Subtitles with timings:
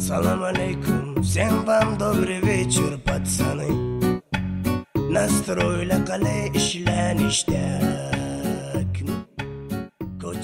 [0.00, 3.68] Салам алейкум, всем вам добрый вечер, пацаны
[5.16, 7.86] Настрой لقله işleniştek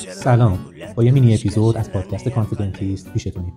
[0.00, 0.58] سلام
[0.96, 3.52] با یه مینی اپیزود از پادکست کانفیدنتیست پیشتونیم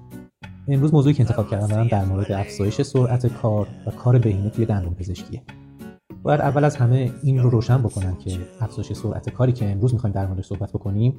[0.67, 4.93] امروز موضوعی که انتخاب کردم در مورد افزایش سرعت کار و کار بهینه توی دندون
[4.93, 5.41] پزشکیه
[6.23, 10.13] باید اول از همه این رو روشن بکنم که افزایش سرعت کاری که امروز میخوایم
[10.13, 11.15] در موردش صحبت بکنیم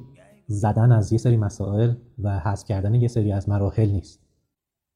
[0.47, 1.93] زدن از یه سری مسائل
[2.23, 4.19] و حذف کردن یه سری از مراحل نیست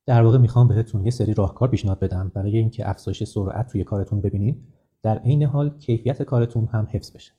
[0.06, 4.20] در واقع می‌خوام بهتون یه سری راهکار پیشنهاد بدم برای اینکه افزایش سرعت توی کارتون
[4.20, 4.62] ببینید.
[5.02, 7.32] در عین حال کیفیت کارتون هم حفظ بشه.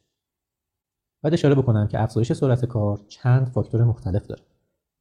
[1.24, 4.42] باید اشاره بکنم که افزایش سرعت کار چند فاکتور مختلف داره.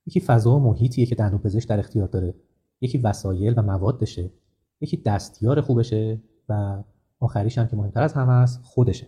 [0.06, 2.34] یکی فضا و محیطیه که دندون پزشک در اختیار داره.
[2.80, 4.30] یکی وسایل و موادشه.
[4.80, 6.82] یکی دستیار خوبشه و
[7.20, 9.06] آخریش هم که مهمتر از همه است خودشه.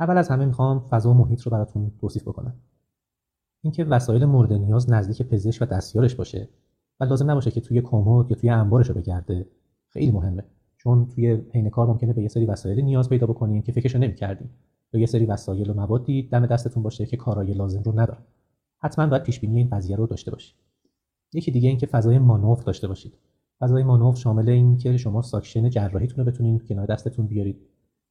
[0.00, 2.54] اول از همه می‌خوام فضا و محیط رو براتون توصیف بکنم.
[3.62, 6.48] اینکه وسایل مورد نیاز نزدیک پزشک و دستیارش باشه.
[7.00, 9.46] و لازم نباشه که توی کمد یا توی انبارش رو بگرده.
[9.88, 10.44] خیلی مهمه.
[10.76, 14.50] چون توی حین کار ممکنه به یه سری وسایل نیاز پیدا بکنیم که فکرش نمی‌کردیم
[14.92, 18.18] یا یه سری وسایل و موادی دم دستتون باشه که کارای لازم رو نداره
[18.78, 20.56] حتما باید پیش بینی این قضیه رو داشته باشید.
[21.32, 23.18] یکی دیگه اینکه فضای مانور داشته باشید.
[23.60, 27.56] فضای مانور شامل این که شما ساکشن جراحیتون رو بتونید کنار دستتون بیارید.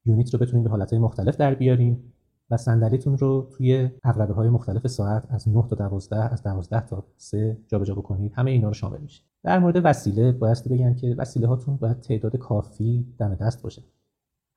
[0.06, 2.04] یونیت رو بتونید به حالتهای مختلف در بیارین.
[2.50, 7.04] و صندلیتون رو توی عقربه های مختلف ساعت از 9 تا 12 از 12 تا
[7.18, 8.34] 3 جابجا بکنید.
[8.36, 9.24] همه اینا رو شامل میشه.
[9.44, 13.84] در مورد وسیله باید بگم که وسیله هاتون باید تعداد کافی دم دست باشه.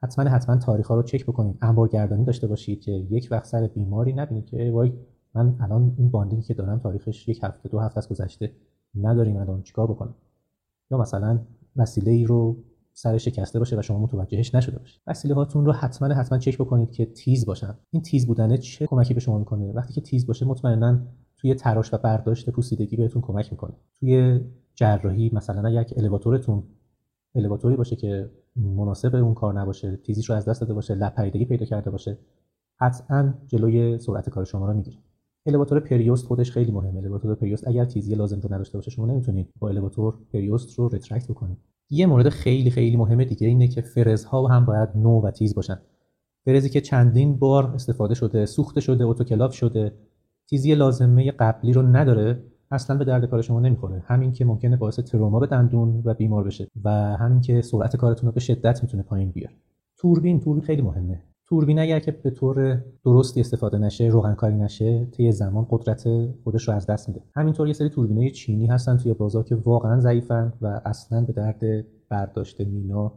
[0.02, 1.58] حتما حتما تاریخ ها رو چک بکنید.
[1.62, 4.92] انبارگردانی داشته باشید که یک وقت سر بیماری نبینید که وای
[5.34, 8.52] من الان این باندینگی که دارم تاریخش یک هفته دو هفته از گذشته
[8.94, 10.14] نداریم الان چیکار بکنم؟
[10.91, 11.38] یا مثلا
[11.77, 12.56] وسیله ای رو
[12.92, 15.00] سر شکسته باشه و شما متوجهش نشده باشید.
[15.06, 17.74] وسیله هاتون رو حتما حتما چک بکنید که تیز باشن.
[17.91, 20.98] این تیز بودنه چه کمکی به شما می‌کنه؟ وقتی که تیز باشه مطمئنا
[21.36, 23.72] توی تراش و برداشت پوسیدگی بهتون کمک می‌کنه.
[24.00, 24.41] توی
[24.74, 26.62] جراحی مثلا یک elevator تون
[27.35, 31.45] elevator ی باشه که مناسب اون کار نباشه تیزیش رو از دست داده باشه لب‌پریدگی
[31.45, 32.18] پیدا کرده باشه
[32.77, 34.98] حتما جلوی سرعت کار شما رو می‌گیره.
[35.46, 36.98] elevator پریوست خودش خیلی مهمه.
[36.98, 41.29] elevator پریوست اگر تیزی لازم رو نداشته باشه شما نمی‌تونید با elevator پریوست رو retract
[41.28, 41.58] بکنید.
[41.90, 45.79] یه مورد خیلی خیلی مهم دیگه اینه که فرزها هم باید نو و تیز باشن.
[46.45, 49.92] فرزی که چندین بار استفاده شده سوخته شده اتوکلاف شده
[50.50, 54.02] تیزی لازمه قبلی رو نداره اصلا به درد کار شما نمی‌خوره.
[54.06, 58.27] همین که ممکنه باعث تروما به دندون و بیمار بشه و همین که سرعت کارتون
[58.27, 59.55] رو به شدت می‌تونه پایین بیاره.
[59.96, 61.23] توربین توربین خیلی مهمه.
[61.50, 66.08] توربین اگر که به طور درستی استفاده نشه روغنکاری نشه طی زمان قدرت
[66.44, 67.22] خودش رو از دست میده.
[67.34, 71.86] همینطور یه سری توربینای چینی هستن توی بازار که واقعا ضعیفن و اصلا به درد
[72.08, 73.12] برداشت مینا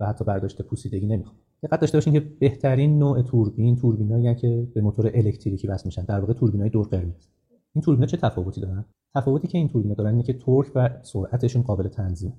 [0.00, 1.36] و حتی برداشت پوسیدگی نمی‌خوان.
[1.62, 6.02] دقت داشته باشین که بهترین نوع توربین توربینایی که به موتور الکتریکی وصل میشن.
[6.02, 7.28] در واقع توربینای دور قرمز.
[7.74, 8.84] این توربینا چه تفاوتی دارن؟
[9.14, 12.32] تفاوتی که این توربینا دارن اینه که torque و سرعتشون قابل تنظیمه.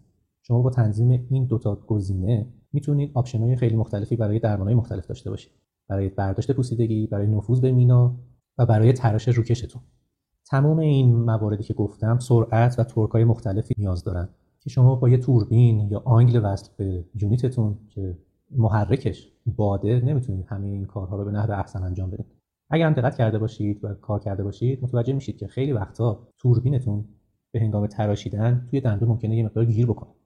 [0.50, 5.52] شما با تنظیم این دوتا گزینه می‌تونید option خیلی مختلفی برای درمان مختلف داشته باشید.
[5.90, 8.16] برای برداشت پوسیدگی برای نفوذ به مینا
[8.58, 9.82] و برای تراش روکشتون
[10.50, 14.30] تمام این مواردی که گفتم سرعت و torque های مختلفی نیاز دارن
[14.60, 18.18] که شما با یه توربین یا angle وصل به یونیتتون که
[18.52, 22.26] محرکش باده نمی‌تونید همه این کارها رو به نحو احسن انجام بدید.
[22.70, 27.06] اگر هم دقت کرده باشید و کار کرده باشید متوجه میشید که خیلی وقتا توربینتون
[27.52, 30.19] به هنگام تراشیدن توی دندون ممکنه یه مقدار گیر بکنه.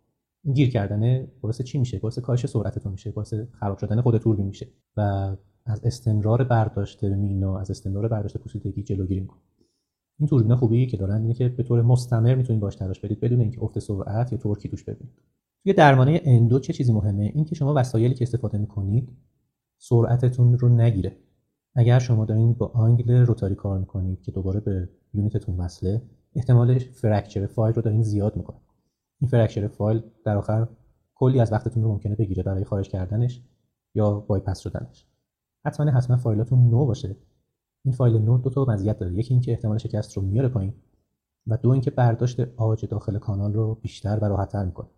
[0.44, 4.46] این گیر کردن باعث چی میشه؟ باعث کاهش سرعتتون میشه باعث خراب شدن خود توربین
[4.46, 4.68] میشه
[4.98, 5.02] و
[5.66, 9.42] از استمرار برداشت مینا از استمرار برداشت پوسیدگی جلوگیری می‌کنه.
[10.20, 13.42] این توربینا خوبی که دارن اینه که به طور مستمر می‌تونید باش تراش بدید بدون
[13.42, 15.14] اینکه افت سرعت یا torque ی توش ببینید.
[15.64, 19.10] توی درمان endo چه چیزی مهمه؟ این که شما وسایلی که استفاده می‌کنید
[19.78, 21.18] سرعتتون رو نگیره.
[21.76, 26.02] اگر شما دارین با angle rotary کار می‌کنید که دوباره به یونیتتون وصله
[26.36, 28.58] احتمال fracture فایل رو دارین زیاد می‌کنه
[29.20, 30.68] این fracture فایل در آخر
[31.16, 33.42] کلی از وقتتون رو ممکنه بگیره برای خارج کردنش
[33.96, 35.06] یا بایپس شدنش.
[35.66, 37.16] حتما حتما فایلاتون نو باشه.
[37.86, 39.14] این فایل نو دو تا مزیت داره.
[39.14, 40.74] یکی اینکه احتمال شکست رو میاره پایین
[41.48, 44.90] و دو اینکه برداشت آج داخل کانال رو بیشتر و راحتتر می‌کنه.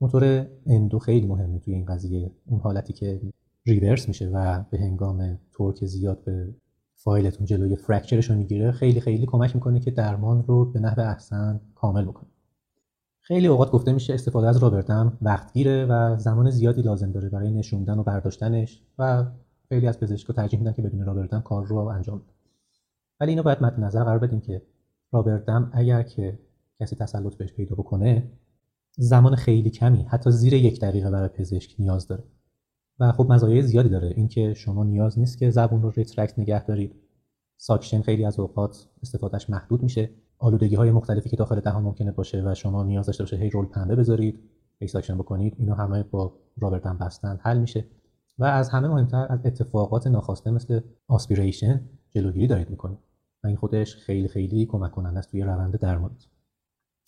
[0.00, 2.30] موتور endo خیلی مهمه توی این قضیه.
[2.46, 3.20] اون حالتی که
[3.66, 6.54] reverse میشه و به هنگام torque زیاد به
[6.94, 11.00] فایلتون جلوی fracture ش رو می‌گیره خیلی خیلی کمک می‌کنه که درمان رو به نحو
[11.00, 12.30] احسن کامل بکنه.
[13.30, 17.28] خیلی اوقات گفته میشه استفاده از rubber dam وقت گیره و زمان زیادی لازم داره
[17.28, 19.24] برای نشوندن و برداشتنش و
[19.68, 22.32] خیلی از پزشکا ترجیح میدن که بدون rubber dam کار رو انجام بدن
[23.20, 24.62] ولی اینو باید مد نظر قرار بدیم که
[25.12, 26.38] rubber dam اگر که
[26.80, 28.30] کسی تسلط بهش پیدا بکنه
[28.96, 32.24] زمان خیلی کمی حتی زیر یک دقیقه برای پزشک نیاز داره.
[32.98, 34.12] و خب مزایای زیادی داره.
[34.16, 36.94] اینکه شما نیاز نیست که زبون رو retract نگه دارید.
[37.56, 40.10] suction خیلی از اوقات استفادهش محدود میشه.
[40.40, 43.66] آلودگی های مختلفی که داخل دهان ممکنه باشه و شما نیاز داشته باشه هی رول
[43.66, 44.40] پنبه بذارید
[44.78, 47.86] extraction بکنید اینا همه با rubber بستن حل میشه.
[48.38, 51.80] و از همه مهمتر از اتفاقات ناخواسته مثل aspiration
[52.10, 52.98] جلوگیری دارید می‌کنید.
[53.44, 56.16] و این خودش خیلی خیلی کمک کننده است توی روند درمان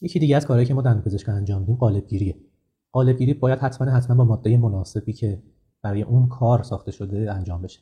[0.00, 2.36] یکی دیگه از کارهایی که ما پزشک انجام میدیم قالبگیریه.
[2.92, 5.42] قالبگیری باید حتما حتما با ماده مناسبی که
[5.82, 7.80] برای اون کار ساخته شده انجام بشه.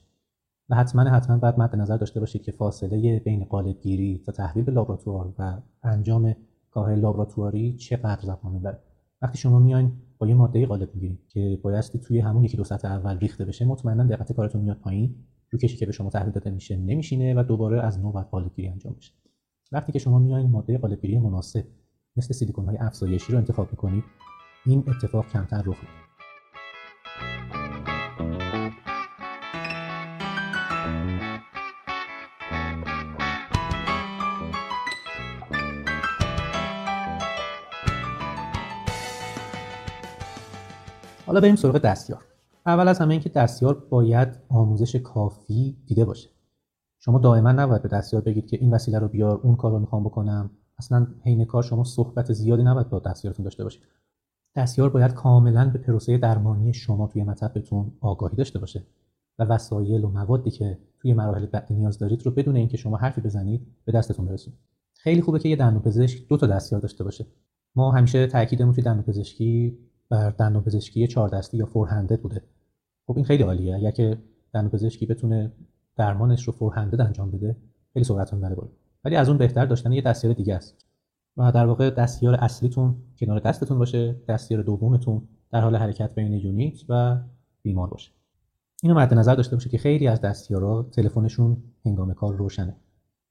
[0.71, 4.73] و حتما حتما باید مد نظر داشته باشید که فاصله بین قالبگیری تا تحویل به
[4.73, 6.35] لابراتوار و انجام
[6.71, 8.79] کارهای لابراتواری چقدر زمان می‌بره.
[9.23, 12.89] وقتی شما میاین با یه ماده قالب می‌گیرید که بایستی توی همون یکی دو سطح
[12.89, 15.15] اول ریخته بشه مطمئنا دقت کارتون میاد پایین
[15.51, 18.69] رو کشی که به شما تحویل داده میشه نمیشینه و دوباره از نو باید قالبگیری
[18.69, 19.13] انجام بشه
[19.73, 21.65] وقتی که شما میاین ماده قالبگیری مناسب
[22.17, 24.05] مثل سیلیکون های افزایشی رو انتخاب می‌کنید
[24.67, 26.10] این اتفاق کمتر رخ میده.
[41.31, 42.25] حالا بریم سراغ دستیار.
[42.67, 46.29] اول از همه اینکه دستیار باید آموزش کافی دیده باشه.
[46.99, 50.05] شما دائما نباید به دستیار بگید که این وسیله رو بیار اون کار رو می‌خوام
[50.05, 50.51] بکنم.
[50.79, 53.83] اصلا حین کار شما صحبت زیادی نباید با دستیارتون داشته باشید.
[54.57, 58.83] دستیار باید کاملا به پروسه درمانی شما توی مطبتون آگاهی داشته باشه
[59.39, 63.21] و وسایل و موادی که توی مراحل بعدی نیاز دارید رو بدون اینکه شما حرفی
[63.21, 64.59] بزنید به دستتون برسونید
[64.95, 67.27] خیلی خوبه که یه دندونپزشک دو تا دستیار داشته باشه.
[67.77, 69.79] ما همیشه تاکیدمون توی دندونپزشکی
[70.11, 72.43] بر دندونپزشکی چهار دستی یا فور بوده.
[73.07, 73.77] خب این خیلی عالیه.
[73.77, 74.19] اگر که
[74.55, 75.53] دندونپزشکی بتونه
[75.97, 77.57] درمانش رو فور انجام بده
[77.93, 78.71] خیلی سرعت می‌بره بالا.
[79.05, 80.87] ولی از اون بهتر داشتن یه دستیار دیگه است.
[81.37, 85.23] و در واقع دستیار اصلیتون کنار دستتون باشه دستیار دومتون
[85.53, 87.19] در حال حرکت بین یونیت و
[87.63, 88.11] بیمار باشه.
[88.83, 92.77] اینو مد نظر داشته باشه که خیلی از دستیارا تلفنشون هنگام کار روشنه.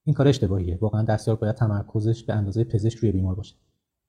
[0.03, 0.77] این کار اشتباهیه.
[0.81, 3.55] واقعا دستیار باید تمرکزش به اندازه پزشک روی بیمار باشه.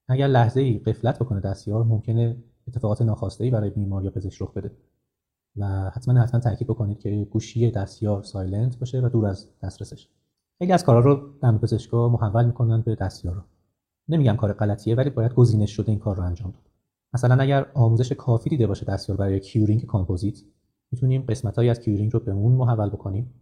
[0.09, 2.37] اگر لحظه ای غفلت بکنه دستیار ممکنه
[2.69, 4.71] اتفاقات ناخواسته برای بیمار یا پزشک رخ بده.
[5.57, 10.09] و حتما حتما تاکید بکنید که گوشی دستیار silent باشه و دور از دسترسش.
[10.59, 13.45] خیلی از کارا رو دندون پزشکا محول می‌کنن به دستیارا
[14.09, 16.63] نمیگم کار غلطیه ولی باید گزینش شده این کار رو انجام داد
[17.15, 20.43] مثلا اگر آموزش کافی دیده باشه دستیار برای curing کامپوزیت
[20.93, 23.35] می‌تونیم قسمتهایی از curing رو به اون محول بکنیم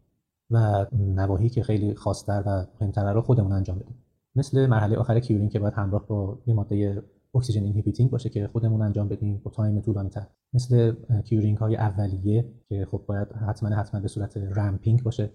[0.51, 3.95] و نواحی که خیلی خاصتر و مهمتر رو خودمون انجام بدیم.
[4.37, 7.03] مثل مرحله آخر curing که باید همراه با یه ماده
[7.35, 10.95] oxygen inhibiting باشه که خودمون انجام بدیم با تایم طولانی تر مثل
[11.25, 15.31] curing های اولیه که خب باید حتما حتما به صورت ramping باشه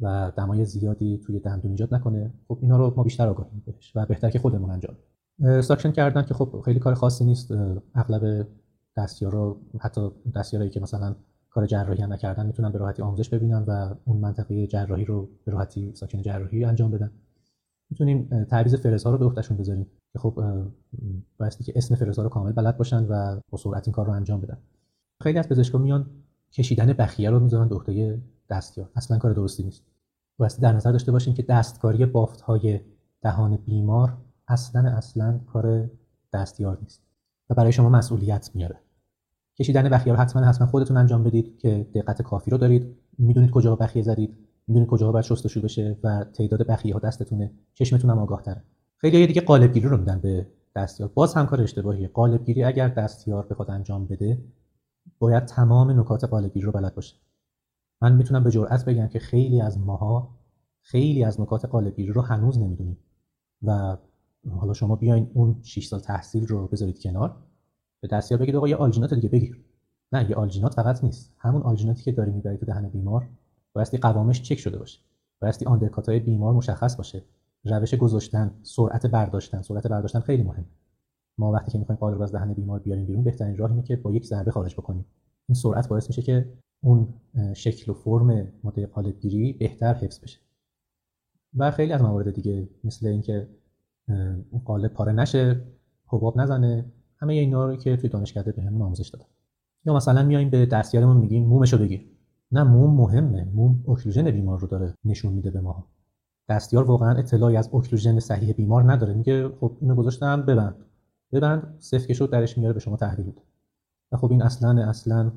[0.00, 2.34] و دمای زیادی توی دندون ایجاد نکنه.
[2.48, 4.96] خب اینا رو ما بیشتر آگاهیم بهش و بهتر که خودمون انجام
[5.60, 7.50] suction کردن که خب خیلی کار خاصی نیست.
[7.94, 8.46] اغلب
[8.96, 11.16] دستیارا حتی دستیارایی که مثلا
[11.50, 15.52] کار جراحی هم نکردن می‌تونن به راحتی آموزش ببینن و اون منطقه جراحی رو به
[15.52, 17.10] راحتی ساکن جراحی انجام بدن.
[17.90, 19.86] می‌تونیم تعویض فرزها رو به عهدهشون بذاریم.
[20.12, 20.40] که خب
[21.38, 24.40] بایستی که اسم فرزها رو کامل بلد باشن و با سرعت این کار رو انجام
[24.40, 24.58] بدن.
[25.22, 26.10] خیلی از پزشکا میان
[26.52, 29.82] کشیدن بخیه رو می‌ذارن به عهده دستیار اصلا کار درستی نیست.
[30.38, 32.80] بایستی در نظر داشته باشیم که دستکاری بافت های
[33.22, 34.16] دهان بیمار
[34.48, 35.90] اصلا اصلا کار
[36.32, 37.02] دستیار نیست
[37.50, 38.76] و برای شما مسئولیت میاره.
[39.58, 42.96] کشیدن بخیه رو حتما حتما خودتون انجام بدید که دقت کافی رو دارید.
[43.18, 44.38] می‌دونید کجا بخیه زدید.
[44.66, 47.52] می‌دونید کجا باید شستشو بشه و تعداد بخیه ها دستتونه.
[47.74, 48.62] چشمتون هم آگاه تره
[49.00, 51.10] خیلی دیگه قالبگیری رو میدن به دستیار.
[51.14, 52.08] باز هم کار اشتباهیه.
[52.08, 54.44] قالبگیری اگر دستیار بخواد انجام بده
[55.18, 57.16] باید تمام نکات قالبگیری رو بلد باشه.
[58.02, 60.30] من می‌تونم به جرئت بگم که خیلی از ماها
[60.80, 62.98] خیلی از نکات قالبگیری رو هنوز نمی‌دونیم.
[63.62, 63.96] و
[64.50, 67.36] حالا شما بیاین اون 6 سال تحصیل رو بذارید کنار.
[68.00, 69.64] به دستیار بگید آقا یه آلژینات دیگه بگیر.
[70.12, 71.34] نه یه آلژینات فقط نیست.
[71.38, 73.28] همون آلژیناتی که داری می‌بری تو دهن بیمار
[73.72, 75.00] بایستی قوامش چک شده باشه.
[75.42, 77.22] بایستی آندرکات های بیمار مشخص باشه.
[77.64, 80.64] روش گذاشتن سرعت برداشتن سرعت برداشتن خیلی مهم
[81.38, 84.12] ما وقتی که می‌خوایم قالب از دهن بیمار بیاریم بیرون بهترین راه اینه که با
[84.12, 85.04] یک ضربه خارج بکنیم.
[85.48, 87.08] این سرعت باعث میشه که اون
[87.54, 90.38] شکل و فرم ماده قالبگیری بهتر حفظ بشه.
[91.56, 93.48] و خیلی از موارد دیگه مثل اینکه
[94.50, 95.60] اون قالب پاره نشه
[96.06, 96.84] حباب نزنه
[97.16, 99.26] همه اینا رو که توی دانشکده بهمون آموزش دادن.
[99.84, 102.06] یا مثلا میایم به دستیارمون میگیم مومشو بگیر.
[102.52, 103.44] نه موم مهمه.
[103.44, 105.86] موم اکسیژن بیمار رو داره نشون میده به ما
[106.50, 109.14] دستیار واقعا اطلاعی از اکسیژن صحیح بیمار نداره.
[109.14, 110.74] میگه خب اینو گذاشتم ببند.
[111.32, 113.42] ببند صفر که شد درش میاره به شما تحویل بده
[114.12, 115.32] و خب این اصلا اصلا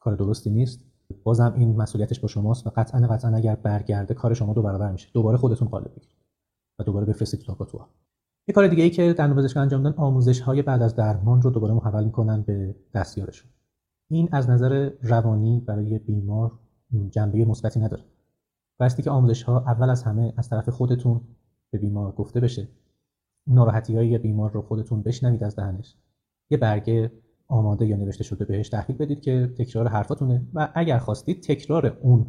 [0.00, 0.80] کار درستی نیست.
[1.24, 5.08] بازم این مسئولیتش با شماست و قطعا قطعا اگر برگرده کار شما دو برابر میشه.
[5.14, 6.16] دوباره خودتون قالب بگیرید
[6.78, 7.86] و دوباره بفرستید تو
[8.48, 11.74] یه کار دیگه ای که دندون انجام دادن آموزش های بعد از درمان رو دوباره
[11.74, 13.50] محول می‌کنن به دستیارشون.
[14.10, 16.52] این از نظر روانی برای بیمار
[17.10, 18.02] جنبه مثبتی نداره.
[18.78, 21.20] بایستی که آموزش ها اول از همه از طرف خودتون
[21.70, 22.68] به بیمار گفته بشه.
[23.46, 25.96] ناراحتی های بیمار رو خودتون بشنوید از دهنش.
[26.50, 27.12] یه برگه
[27.48, 32.26] آماده یا نوشته شده بهش تحویل بدید که تکرار حرفاتونه و اگر خواستید تکرار اون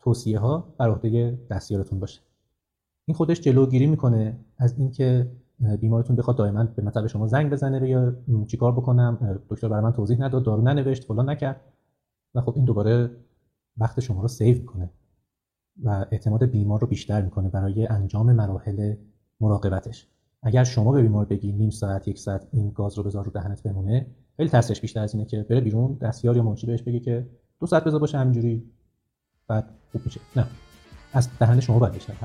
[0.00, 2.20] توصیه ها بر عهده دستیارتون باشه.
[3.06, 5.30] این خودش جلوگیری می‌کنه از اینکه
[5.80, 10.20] بیمارتون بخواد دائما به مطلب شما زنگ بزنه یا چیکار بکنم؟ دکتر برای من توضیح
[10.20, 11.60] نداد دارو ننوشت فلان نکرد.
[12.34, 13.10] و خب این دوباره
[13.76, 14.90] وقت شما رو سیو می‌کنه.
[15.82, 18.94] و اعتماد بیمار رو بیشتر می‌کنه برای انجام مراحل
[19.40, 20.06] مراقبتش.
[20.42, 23.62] اگر شما به بیمار بگی نیم ساعت یک ساعت این گاز رو بذار رو دهنت
[23.62, 27.26] بمونه خیلی تاثیرش بیشتر از اینه که بره بیرون دستیار یا منشی بهش بگه که
[27.60, 28.70] دو ساعت بذار باشه همینجوری
[29.48, 30.20] بعد خوب میشه.
[30.36, 30.46] نه.
[31.12, 32.18] از دهن شما باید بشنوه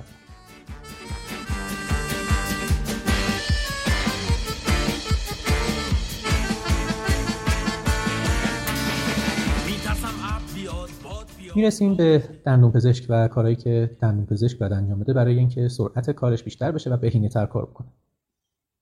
[11.55, 16.11] می‌رسیم به دندون پزشک و کارهایی که دندون پزشک باید انجام بده برای اینکه سرعت
[16.11, 17.87] کارش بیشتر بشه و بهینه تر کار بکنه.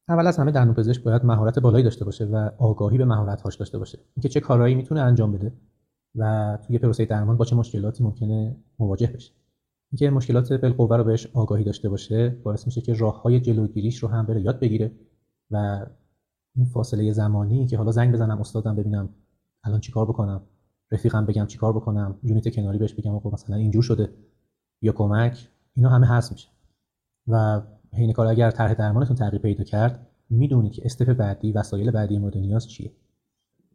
[0.09, 3.55] اول از همه دندون پزشک باید مهارت بالایی داشته باشه و آگاهی به مهارت هاش
[3.55, 3.99] داشته باشه.
[4.15, 5.53] اینکه چه کارهایی می‌تونه انجام بده
[6.15, 9.33] و توی پروسه درمان با چه مشکلاتی ممکنه مواجه بشه.
[9.91, 14.09] اینکه مشکلات بالقوه رو بهش آگاهی داشته باشه باعث میشه که راه های جلوگیریش رو
[14.09, 14.91] هم بره یاد بگیره
[15.51, 15.85] و
[16.55, 19.09] این فاصله زمانی که حالا زنگ بزنم استادم ببینم
[19.63, 20.41] الان چیکار بکنم
[20.91, 24.09] رفیقم بگم چیکار بکنم یونیت کناری بهش بگم آقا مثلا اینجور شده.
[24.81, 26.49] یا کمک اینا همه هست میشه.
[27.27, 27.61] و
[27.93, 32.37] حین کار اگر طرح درمانتون تغییر پیدا کرد می‌دونید که step بعدی وسایل بعدی مورد
[32.37, 32.91] نیاز چیه.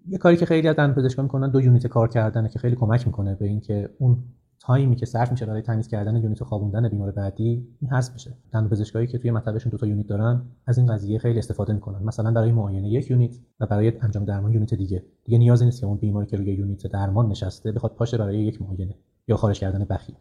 [0.09, 3.35] یه کاری که خیلی از دندون می‌کنن دو یونیت کار کردنه که خیلی کمک می‌کنه
[3.35, 4.19] به اینکه اون
[4.62, 8.35] تایمی که صرف میشه برای تمیز کردن یونیت و خوابوندن بیمار بعدی این حذف بشه.
[8.52, 12.02] دندون پزشکایی که توی مطبشون دو تا یونیت دارن از این قضیه خیلی استفاده می‌کنن.
[12.02, 15.04] مثلا برای معاینه یک یونیت و برای انجام درمان یونیت دیگه.
[15.25, 18.62] دیگه نیازی نیست که اون بیماری که روی یونیت درمان نشسته بخواد پاشه برای یک
[18.62, 18.95] معاینه
[19.28, 20.16] یا خارج کردن بخیه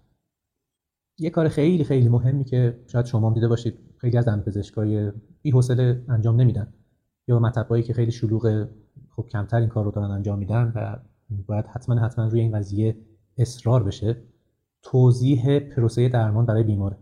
[1.20, 5.12] یه کار خیلی خیلی مهمی که شاید شما هم دیده باشید خیلی از دندون پزشکای
[5.42, 6.74] بی حوصله انجام نمیدن.
[7.28, 8.68] یا مطبایی که خیلی شلوغ
[9.16, 10.98] خب کمتر این کار رو دارن انجام میدن و
[11.46, 12.96] باید حتما حتما روی این قضیه
[13.38, 14.18] اصرار بشه
[14.82, 16.98] توضیح پروسه درمان برای بیماره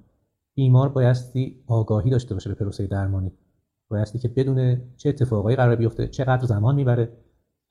[0.55, 3.31] بیمار بایستی آگاهی داشته باشه به پروسه درمانی.
[3.89, 7.17] بایستی که بدونه چه اتفاقایی قرار بیفته چقدر زمان می‌بره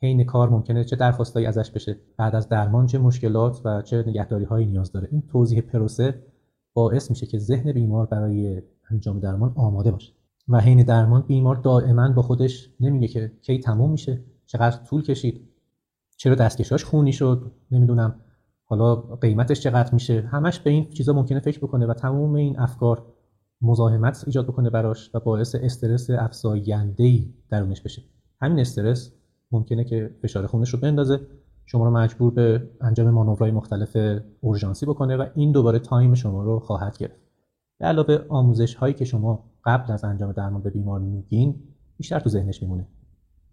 [0.03, 4.45] حین کار ممکنه چه درخواستایی ازش بشه بعد از درمان چه مشکلات و چه نگهداری
[4.45, 5.09] هایی نیاز داره.
[5.12, 6.23] این توضیح پروسه
[6.75, 10.12] باعث میشه که ذهن بیمار برای انجام درمان آماده باشه.
[10.49, 15.49] و حین درمان بیمار دائما با خودش نمیگه که کی تموم میشه چقدر طول کشید
[16.17, 18.21] چرا دستکشاش خونی شد نمی‌دونم.
[18.69, 23.07] حالا قیمتش چقدر میشه؟ همش به این چیزا ممکنه فکر بکنه و تمام این افکار
[23.63, 28.03] مزاحمت ایجاد بکنه براش و باعث استرس افزاینده‌ای درونش بشه.
[28.41, 29.13] همین استرس
[29.53, 31.21] ممکنه که فشار خونش رو بندازه.
[31.67, 36.59] شما رو مجبور به انجام مانورهای مختلف اورژانسی بکنه و این دوباره تایم شما رو
[36.61, 37.21] خواهد گرفت.
[37.79, 41.63] به علاوه آموزش هایی که شما قبل از انجام درمان به بیمار میگین
[41.97, 42.89] بیشتر تو ذهنش میمونه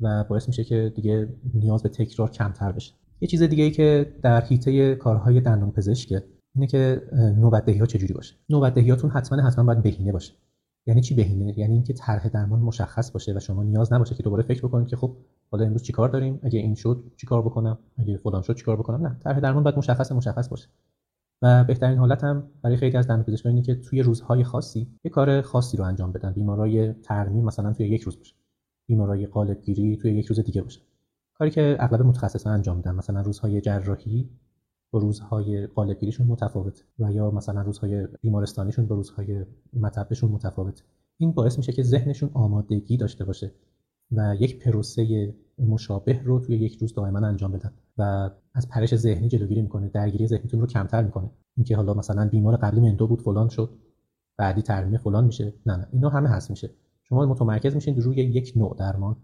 [0.02, 2.94] و باعث میشه که دیگه نیاز به تکرار کمتر بشه.
[3.22, 6.24] یه چیز دیگه ای که در حیطه کارهای دندان پزشکه
[6.56, 7.02] اینه که
[7.38, 10.34] نوبت ها چجوری باشه؟ نوبت هاتون حتما حتما باید بهینه باشه.
[10.88, 14.44] یعنی چی بهینه؟ یعنی اینکه طرح درمان مشخص باشه و شما نیاز نباشه که دوباره
[14.44, 15.18] فکر بکنید که خب
[15.52, 19.20] حالا امروز چیکار داریم؟ اگه این شد چیکار بکنم؟ اگه فلان شد چیکار بکنم؟ نه.
[19.24, 20.68] طرح درمان باید مشخص مشخص باشه.
[21.42, 25.42] و بهترین حالت هم برای خیلی از دندانپزشکان اینه که توی روزهای خاصی یه کار
[25.42, 26.34] خاصی رو انجام بدن.
[26.34, 28.36] بیمارای ترمیم مثلا توی یک روز باشه.
[28.88, 30.82] بیمارای قالبگیری توی یک روز دیگه باشه.
[31.38, 34.30] کاری که اغلب متخصصان انجام میدن مثلا روزهای جراحی
[34.92, 40.84] با روزهای قالبگیریشون متفاوت و یا مثلا روزهای بیمارستانیشون با روزهای مطبشون متفاوت.
[41.18, 43.52] این باعث میشه که ذهنشون آمادگی داشته باشه
[44.12, 49.28] و یک پروسه مشابه رو توی یک روز دائما انجام بدن و از پرش ذهنی
[49.28, 51.30] جلوگیری می‌کنه درگیری ذهنیتون رو کمتر می‌کنه.
[51.58, 53.70] اینکه حالا مثلا بیمار قبلیم endo بود فلان شد
[54.38, 55.54] بعدی ترمیم فلان میشه.
[55.66, 56.70] نه نه اینا همه هست میشه.
[57.04, 59.16] شما متمرکز میشین روی یک نوع درمان.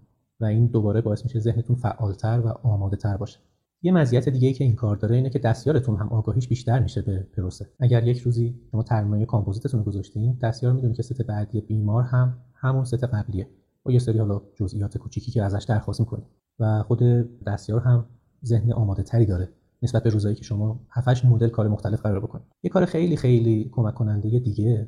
[0.42, 3.40] و این دوباره باعث میشه ذهنتون فعالتر و آماده تر باشه.
[3.82, 7.02] یه مزیت دیگه ای که این کار داره اینه که دستیارتون هم آگاهیش بیشتر میشه
[7.02, 7.70] به پروسه.
[7.80, 12.38] اگر یک روزی شما ترمیم کامپوزیتتون رو گذاشتین دستیار می‌دونه که ست بعدی بیمار هم
[12.54, 13.48] همون ست قبلیه.
[13.84, 16.24] با یه سری حالا جزئیات کوچیکی که ازش درخواست می‌کنه
[16.60, 17.00] و خود
[17.48, 18.06] دستیار هم
[18.46, 19.50] ذهن آماده تری داره
[19.84, 23.70] نسبت به روزایی که شما 7 مدل کار مختلف قرار بکنید یه کار خیلی خیلی
[23.72, 24.88] کمک کننده دیگه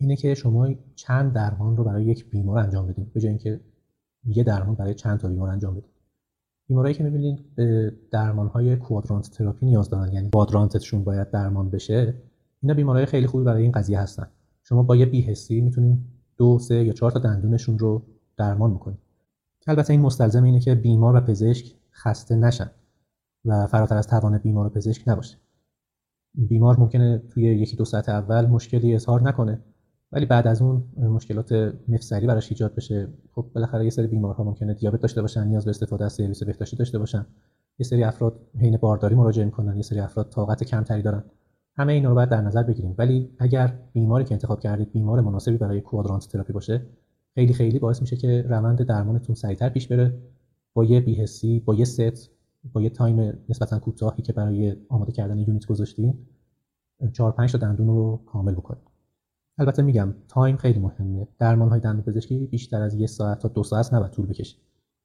[0.00, 3.60] اینه که شما چند درمان رو برای یک بیمار انجام بدید به جای اینکه
[4.24, 5.90] یه درمان برای چند تا بیمار انجام بدید
[6.66, 10.12] بیمارایی که می‌بینید به درمان های کوادرانت تراپی نیاز دارن.
[10.12, 12.14] یعنی کوادرانتشون باید درمان بشه
[12.62, 14.26] اینا بیمارای خیلی خوبی برای این قضیه هستن.
[14.62, 15.98] شما با یه بیهسی می‌تونید
[16.36, 18.02] دو سه یا چهار تا دندونشون رو
[18.36, 18.98] درمان می‌کنید
[19.66, 22.70] البته این مستلزم اینه که بیمار و پزشک خسته نشن
[23.44, 25.36] و فراتر از توان بیمار و پزشک نباشه.
[26.34, 29.60] بیمار ممکنه توی یکی دو ساعت اول مشکلی اظهار نکنه.
[30.12, 31.52] ولی بعد از اون مشکلات
[31.88, 33.08] مفصلی براش ایجاد بشه.
[33.32, 36.76] خب بالاخره یه سری بیمارها ممکنه دیابت داشته باشن نیاز به استفاده از سرویس بهداشتی
[36.76, 37.26] داشته باشن.
[37.78, 41.24] یه سری افراد حین بارداری مراجعه می‌کنن یه سری افراد طاقت کمتری دارن.
[41.76, 42.94] همه اینا رو باید در نظر بگیریم.
[42.98, 46.86] ولی اگر بیماری که انتخاب کردید بیمار مناسبی برای quadrant therapy باشه
[47.34, 50.14] خیلی خیلی باعث میشه که روند درمانتون سریعتر پیش بره.
[50.74, 52.30] با یه بی‌حسی با یه ست
[52.72, 56.28] با یه تایم نسبتا کوتاهی که برای آماده کردن یونیت گذاشتیم
[57.12, 58.82] 4 5 تا دندون رو کامل بکنیم
[59.58, 63.62] البته میگم تایم خیلی مهمه درمان های دندون پزشکی بیشتر از یه ساعت تا دو
[63.62, 64.56] ساعت نباید طول بکشه.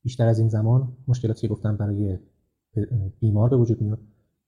[0.04, 2.20] بیشتر از این زمان مشکلاتی گفتم برای
[3.20, 4.00] بیمار به وجود میاد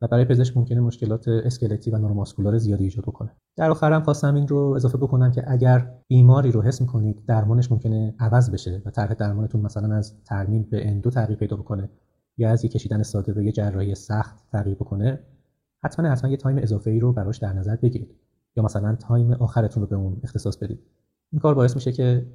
[0.01, 3.31] و برای پزشک ممکنه مشکلات اسکلتی و neuromuscular زیادی ایجاد بکنه.
[3.55, 8.15] در آخرم خواستم این رو اضافه بکنم که اگر بیماری رو حس می‌کنید درمانش ممکنه
[8.19, 11.89] عوض بشه و طرح درمانتون مثلا از ترمیم به endo تغییر پیدا بکنه
[12.38, 15.19] یا از یک کشیدن ساده به یه جراحی سخت تغییر بکنه
[15.83, 18.15] حتما حتما یه تایم اضافه ای رو براش در نظر بگیرید.
[18.55, 20.79] یا مثلا تایم آخرتون رو به اون اختصاص بدید.
[21.31, 22.25] این کار باعث میشه که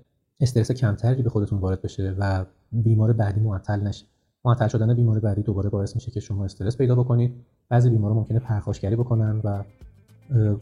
[0.41, 4.07] استرس کمتری به خودتون وارد بشه و بیمار بعدی معطل نشه.
[4.45, 7.35] معطل شدن بیمار بعدی دوباره باعث میشه که شما استرس پیدا بکنید.
[7.69, 9.63] بعضی بیمارا ممکنه پرخاشگری بکنن و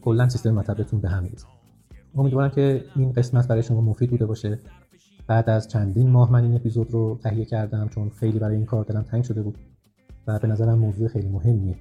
[0.01, 1.47] کلا سیستم مطبتون به هم میریزه.
[2.15, 4.59] امیدوارم که این قسمت برای شما مفید بوده باشه.
[5.27, 8.85] بعد از چندین ماه من این اپیزود رو تهیه کردم چون خیلی برای این کار
[8.85, 9.59] دلم تنگ شده بود
[10.27, 11.77] و به نظرم موضوع خیلی مهمیه.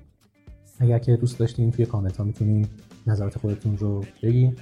[0.79, 2.67] اگر که دوست داشتین توی کامنت ها می‌تونین
[3.07, 4.55] نظرات خودتون رو بگین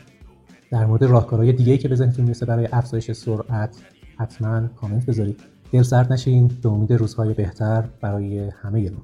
[0.72, 3.78] در مورد راهکارهای دیگه که به ذهنتون می‌رسه برای افزایش سرعت
[4.18, 5.40] حتما کامنت بذارید.
[5.72, 6.48] دل سرد نشین.
[6.48, 9.04] به امید روزهای بهتر برای همه ما.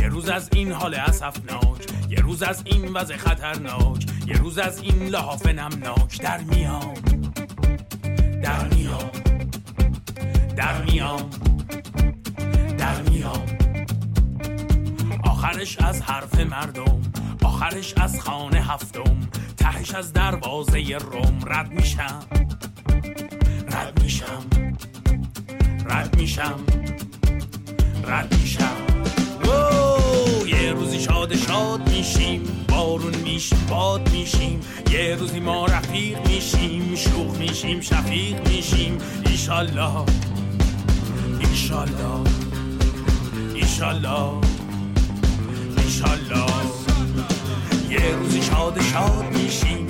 [0.00, 4.82] یه روز از این حال اسفناک یه روز از این وضع خطرناک یه روز از
[4.82, 6.22] این لحاف نمناک.
[6.22, 6.94] در میام
[8.42, 9.10] در میام
[10.56, 11.49] در میام
[15.50, 17.02] آخرش از حرف مردم
[17.42, 19.16] آخرش از خانه هفتم
[19.56, 21.38] تهش از دروازه روم.
[21.46, 22.20] رد میشم
[23.72, 24.42] رد میشم
[25.86, 26.60] رد میشم
[28.04, 28.76] رد میشم.
[30.46, 34.60] یه روزی شاد شاد میشیم بارون میشیم باد میشیم.
[34.90, 38.98] یه روزی ما رفیق میشیم شوخ میشیم شفیق میشیم.
[39.26, 40.04] ایشالله
[41.40, 42.24] ایشالله
[43.54, 44.59] ایشالله.
[45.90, 46.46] ایشالله
[47.90, 49.89] یه روزی شاد شاد میشیم.